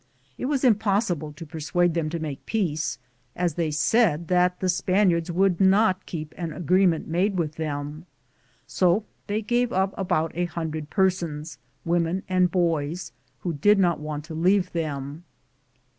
[0.35, 2.97] It was im possible to persuade them to make peace,
[3.35, 8.07] as they said that the Spaniards would not keep an agreement made with them.
[8.65, 13.11] So they gave up about a hundred persons, wom en and boys,
[13.41, 15.23] who did not want to leave them.